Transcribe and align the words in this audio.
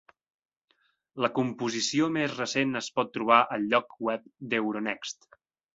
La 1.25 1.29
composició 1.35 2.09
més 2.17 2.35
recent 2.41 2.81
es 2.83 2.91
pot 2.97 3.15
trobar 3.19 3.41
al 3.59 3.69
lloc 3.75 3.99
web 4.11 4.29
d'euronext. 4.55 5.33